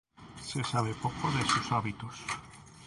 Se 0.41 0.63
sabe 0.63 0.95
poco 0.95 1.31
de 1.33 1.45
sus 1.47 1.71
hábitos. 1.71 2.21